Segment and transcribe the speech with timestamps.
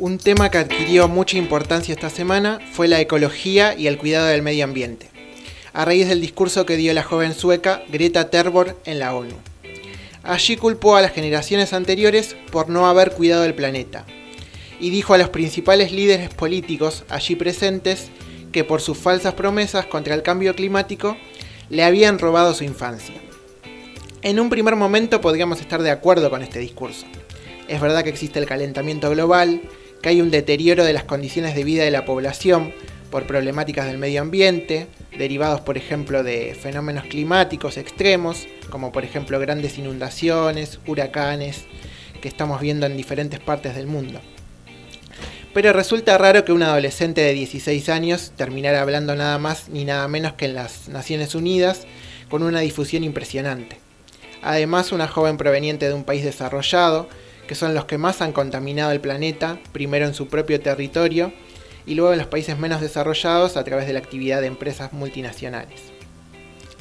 [0.00, 4.40] Un tema que adquirió mucha importancia esta semana fue la ecología y el cuidado del
[4.40, 5.10] medio ambiente,
[5.74, 9.34] a raíz del discurso que dio la joven sueca Greta Thunberg en la ONU.
[10.22, 14.06] Allí culpó a las generaciones anteriores por no haber cuidado el planeta,
[14.80, 18.08] y dijo a los principales líderes políticos allí presentes
[18.52, 21.18] que por sus falsas promesas contra el cambio climático
[21.68, 23.16] le habían robado su infancia.
[24.22, 27.04] En un primer momento podríamos estar de acuerdo con este discurso.
[27.68, 29.60] Es verdad que existe el calentamiento global,
[30.02, 32.72] que hay un deterioro de las condiciones de vida de la población
[33.10, 34.86] por problemáticas del medio ambiente,
[35.18, 41.64] derivados por ejemplo de fenómenos climáticos extremos, como por ejemplo grandes inundaciones, huracanes,
[42.20, 44.20] que estamos viendo en diferentes partes del mundo.
[45.52, 50.06] Pero resulta raro que un adolescente de 16 años terminara hablando nada más ni nada
[50.06, 51.86] menos que en las Naciones Unidas,
[52.28, 53.78] con una difusión impresionante.
[54.42, 57.08] Además, una joven proveniente de un país desarrollado,
[57.50, 61.32] que son los que más han contaminado el planeta, primero en su propio territorio
[61.84, 65.80] y luego en los países menos desarrollados a través de la actividad de empresas multinacionales.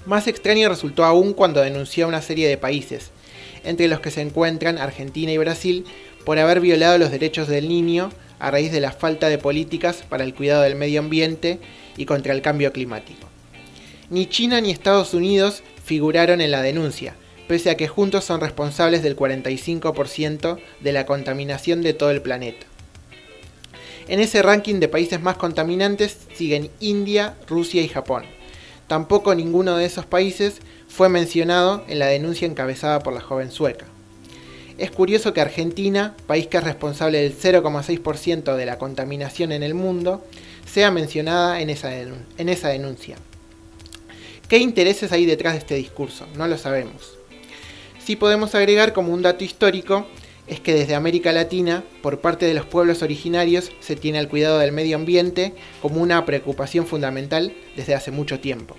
[0.06, 3.09] Más extraño resultó aún cuando denunció a una serie de países,
[3.64, 5.86] entre los que se encuentran Argentina y Brasil,
[6.23, 10.23] por haber violado los derechos del niño a raíz de la falta de políticas para
[10.23, 11.58] el cuidado del medio ambiente
[11.98, 13.28] y contra el cambio climático.
[14.11, 17.16] Ni China ni Estados Unidos figuraron en la denuncia,
[17.50, 22.67] pese a que juntos son responsables del 45% de la contaminación de todo el planeta.
[24.08, 28.25] En ese ranking de países más contaminantes siguen India, Rusia y Japón.
[28.86, 33.88] Tampoco ninguno de esos países fue mencionado en la denuncia encabezada por la joven sueca.
[34.77, 39.73] Es curioso que Argentina, país que es responsable del 0,6% de la contaminación en el
[39.73, 40.23] mundo,
[40.72, 43.16] sea mencionada en esa, en esa denuncia.
[44.47, 46.27] ¿Qué intereses hay detrás de este discurso?
[46.36, 47.19] No lo sabemos.
[48.10, 50.08] Sí podemos agregar como un dato histórico
[50.48, 54.58] es que desde América Latina, por parte de los pueblos originarios, se tiene el cuidado
[54.58, 58.78] del medio ambiente como una preocupación fundamental desde hace mucho tiempo.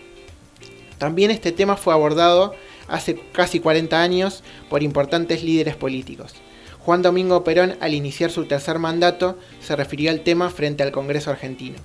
[0.99, 2.57] También este tema fue abordado
[2.89, 6.35] hace casi 40 años por importantes líderes políticos.
[6.81, 11.31] Juan Domingo Perón, al iniciar su tercer mandato, se refirió al tema frente al Congreso
[11.31, 11.77] argentino.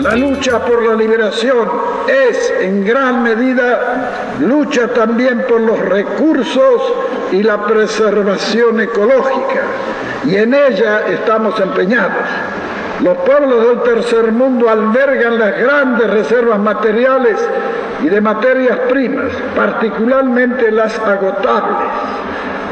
[0.00, 1.68] La lucha por la liberación
[2.08, 6.82] es en gran medida lucha también por los recursos
[7.30, 9.62] y la preservación ecológica.
[10.24, 12.22] Y en ella estamos empeñados.
[13.02, 17.36] Los pueblos del tercer mundo albergan las grandes reservas materiales
[18.02, 21.76] y de materias primas, particularmente las agotables.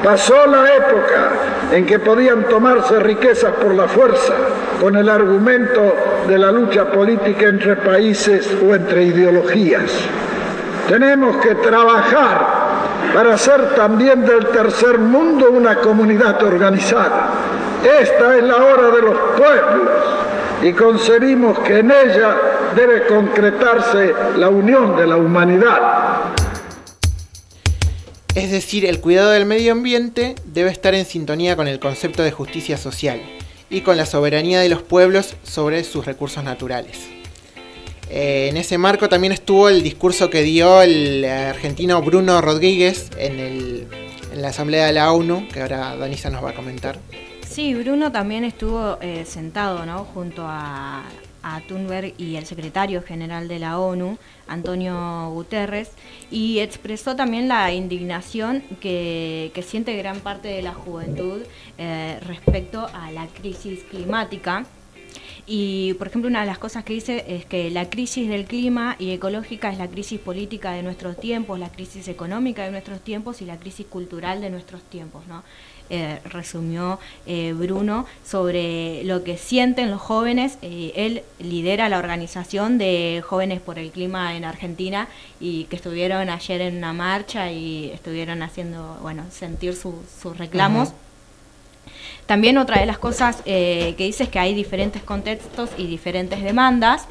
[0.02, 1.30] Pasó la época
[1.72, 4.32] en que podían tomarse riquezas por la fuerza,
[4.80, 5.94] con el argumento
[6.28, 9.90] de la lucha política entre países o entre ideologías.
[10.88, 12.60] Tenemos que trabajar
[13.14, 17.30] para hacer también del tercer mundo una comunidad organizada.
[18.00, 19.88] Esta es la hora de los pueblos
[20.62, 22.36] y concebimos que en ella
[22.76, 25.80] debe concretarse la unión de la humanidad.
[28.34, 32.30] Es decir, el cuidado del medio ambiente debe estar en sintonía con el concepto de
[32.30, 33.20] justicia social
[33.70, 36.98] y con la soberanía de los pueblos sobre sus recursos naturales.
[38.10, 43.88] Eh, en ese marco también estuvo el discurso que dio el argentino Bruno Rodríguez en,
[44.34, 46.98] la Asamblea de la ONU, que ahora Danisa nos va a comentar.
[47.48, 50.04] Sí, Bruno también estuvo eh, sentado ¿no?
[50.04, 51.02] junto a,
[51.42, 55.90] a Thunberg y el secretario general de la ONU, Antonio Guterres,
[56.30, 61.42] y expresó también la indignación que, siente gran parte de la juventud
[61.78, 64.64] eh, respecto a la crisis climática.
[65.52, 68.94] Y, por ejemplo, una de las cosas que dice es que la crisis del clima
[69.00, 73.42] y ecológica es la crisis política de nuestros tiempos, la crisis económica de nuestros tiempos
[73.42, 75.26] y la crisis cultural de nuestros tiempos.
[75.26, 75.42] ¿no?
[75.90, 80.56] Eh, resumió eh, Bruno sobre lo que sienten los jóvenes.
[80.62, 85.08] Eh, él lidera la organización de Jóvenes por el Clima en Argentina
[85.40, 90.92] y que estuvieron ayer en una marcha y estuvieron haciendo, bueno, sentir sus reclamos.
[92.30, 97.08] También otra de las cosas que dice es que hay diferentes contextos y diferentes demandas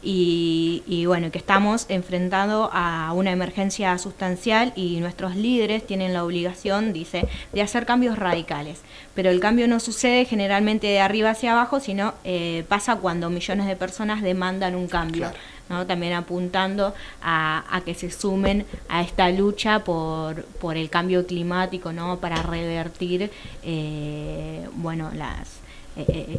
[0.00, 6.92] y, bueno, que estamos enfrentando a una emergencia sustancial y nuestros líderes tienen la obligación,
[6.92, 8.80] dice, de hacer cambios radicales.
[9.14, 13.66] Pero el cambio no sucede generalmente de arriba hacia abajo, sino eh, pasa cuando millones
[13.66, 15.32] de personas demandan un cambio.
[15.68, 15.86] ¿no?
[15.86, 22.18] También apuntando a, que se sumen a esta lucha por, por el cambio climático, ¿no?
[22.18, 23.30] para revertir
[23.64, 25.58] eh, bueno, las...
[25.96, 26.38] Eh,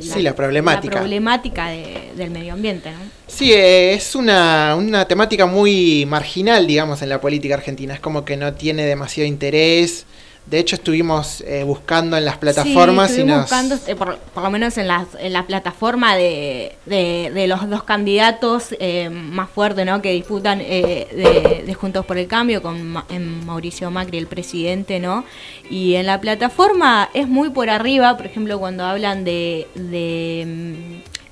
[0.00, 0.94] sí, la problemática.
[0.94, 1.72] La problemática
[2.16, 2.98] del medio ambiente, ¿no?
[3.26, 7.94] Sí, es una, una, temática muy marginal, digamos, en la política argentina.
[7.94, 10.06] Es como que no tiene demasiado interés
[10.44, 13.42] De hecho, estuvimos eh, buscando en las plataformas sí, y nos...
[13.42, 18.74] buscando, eh, por, lo menos en, las, en la plataforma de, de, los dos candidatos
[18.80, 20.02] eh, más fuertes ¿no?
[20.02, 23.04] que disputan de, de, Juntos por el Cambio, con
[23.46, 25.24] Mauricio Macri, el presidente, ¿no?
[25.70, 29.66] Y en la plataforma es muy por arriba, por ejemplo, cuando hablan de,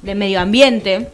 [0.02, 1.08] de, medio ambiente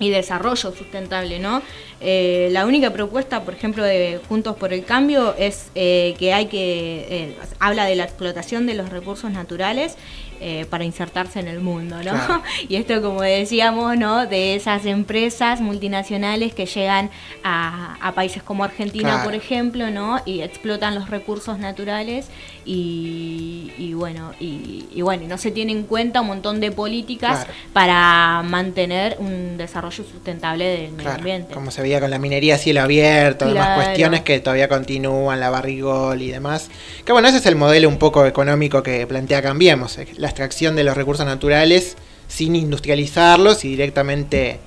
[0.00, 1.62] y desarrollo sustentable, ¿no?
[2.06, 6.46] Eh, la única propuesta, por ejemplo, de Juntos por el Cambio es eh, que hay
[6.46, 9.96] que, eh, habla de la explotación de los recursos naturales
[10.40, 12.12] eh, para insertarse en el mundo, ¿no?
[12.68, 14.26] Y esto, como decíamos, ¿no?
[14.26, 17.10] De esas empresas multinacionales que llegan
[17.44, 20.20] a, países como Argentina, por ejemplo, ¿no?
[20.26, 22.28] Y explotan los recursos naturales
[22.64, 29.16] y, bueno, y, bueno, no se tiene en cuenta un montón de políticas para mantener
[29.20, 31.54] un desarrollo sustentable del medio ambiente.
[31.54, 35.50] Como se veía con la minería a cielo abierto, demás cuestiones que todavía continúan, la
[35.50, 36.70] barrigol y demás.
[37.04, 40.84] Que bueno, ese es el modelo un poco económico que plantea Cambiemos la extracción de
[40.84, 41.96] los recursos naturales
[42.28, 44.58] sin industrializarlos y directamente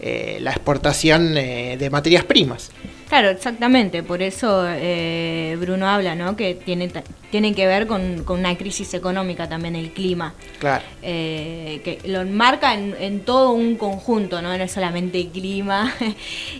[0.00, 2.70] eh, la exportación eh, de materias primas.
[3.08, 4.02] Claro, exactamente.
[4.02, 6.36] Por eso eh, Bruno habla, ¿no?
[6.36, 6.90] Que tiene,
[7.34, 10.34] tiene que ver con, una crisis económica también el clima.
[10.60, 10.84] Claro.
[11.02, 14.56] Eh, que lo enmarca en, todo un conjunto, ¿no?
[14.56, 15.92] No es solamente clima.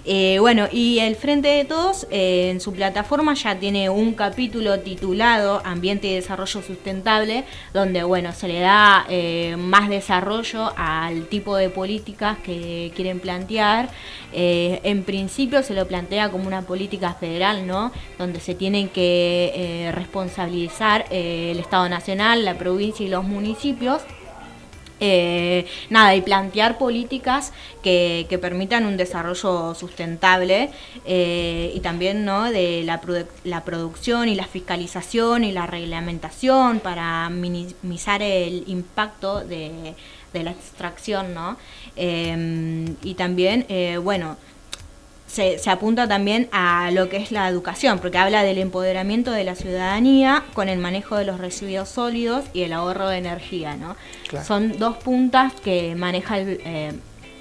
[0.07, 5.63] Eh, bueno, y el Frente de Todos en su plataforma ya tiene un capítulo titulado
[5.65, 9.07] Ambiente y Desarrollo Sustentable, donde, bueno, se le da
[9.57, 13.89] más desarrollo al tipo de políticas que quieren plantear.
[14.33, 17.93] en principio se lo plantea como una política federal, ¿no?
[18.19, 19.93] Donde se tienen que eh,
[21.11, 24.03] eh, el Estado Nacional, la provincia y los municipios.
[25.01, 27.53] Eh, nada, y plantear políticas
[27.83, 30.71] que, permitan un desarrollo sustentable
[31.05, 32.51] y también ¿no?
[32.51, 33.01] de la,
[33.43, 39.95] la, producción y la fiscalización y la reglamentación para minimizar el impacto de,
[40.33, 41.57] de la extracción, ¿no?
[41.97, 43.67] y también,
[44.03, 44.37] bueno,
[45.35, 49.57] se, apunta también a lo que es la educación, porque habla del empoderamiento de la
[49.57, 53.97] ciudadanía con el manejo de los residuos sólidos y el ahorro de energía, ¿no?
[54.45, 56.93] Son dos puntas que maneja el, eh,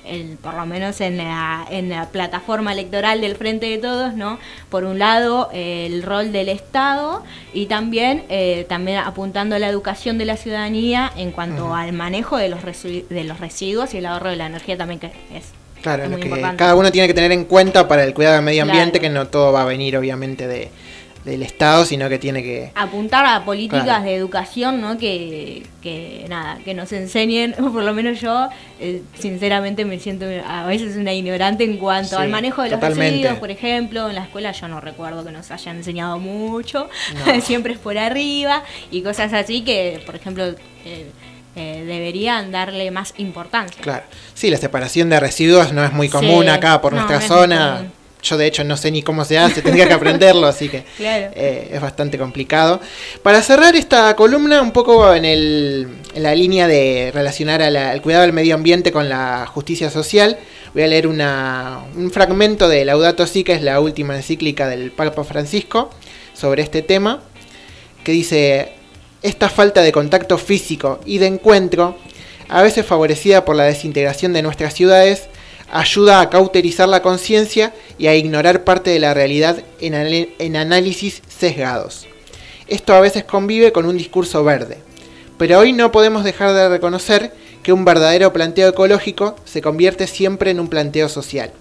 [0.05, 4.39] el, por lo menos en la, en la plataforma electoral del Frente de Todos, ¿no?
[4.69, 7.23] Por un lado, el rol del Estado
[7.53, 12.37] y también, eh, también apuntando a la educación de la ciudadanía en cuanto al manejo
[12.37, 15.53] de los, de los residuos y el ahorro de la energía también, que es
[15.83, 18.63] Claro, lo que cada uno tiene que tener en cuenta para el cuidado del medio
[18.63, 20.69] ambiente, que no todo va a venir obviamente de,
[21.25, 22.71] del Estado, sino que tiene que...
[22.75, 24.97] Apuntar a políticas de educación, ¿no?
[24.97, 28.49] Que, que, nada, que nos enseñen, por lo menos yo,
[28.79, 33.39] eh, sinceramente me siento a veces una ignorante en cuanto al manejo de los residuos,
[33.39, 36.89] por ejemplo, en la escuela yo no recuerdo que nos hayan enseñado mucho,
[37.41, 40.45] siempre es por arriba y cosas así que, por ejemplo...
[40.85, 41.09] Eh,
[41.55, 43.81] eh, deberían darle más importancia.
[43.81, 44.03] Claro,
[44.33, 47.91] sí, la separación de residuos no es muy común acá por nuestra zona.
[48.23, 51.69] Yo de hecho no sé ni cómo se hace, tendría que aprenderlo, así que eh,
[51.73, 52.79] es bastante complicado.
[53.21, 58.23] Para cerrar esta columna, un poco en, el, en la línea de relacionar al cuidado
[58.23, 60.39] del medio ambiente con la justicia social,
[60.73, 64.91] voy a leer una, un fragmento de Laudato Si, que es la última encíclica del
[64.91, 65.89] Papa Francisco,
[66.33, 67.21] sobre este tema,
[68.05, 68.71] que dice,
[69.23, 71.97] esta falta de contacto físico y de encuentro,
[72.49, 75.29] a veces favorecida por la desintegración de nuestras ciudades,
[75.71, 82.05] ayuda a cauterizar la conciencia y a ignorar parte de la realidad en, análisis sesgados.
[82.67, 84.77] Esto a veces convive con un discurso verde,
[85.37, 90.51] pero hoy no podemos dejar de reconocer que un verdadero planteo ecológico se convierte siempre
[90.51, 91.51] en un planteo social,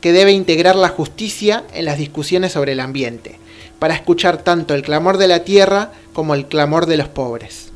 [0.00, 3.38] que debe integrar la justicia en las discusiones sobre el ambiente,
[3.80, 7.69] para escuchar tanto el clamor de la tierra como el clamor de los pobres.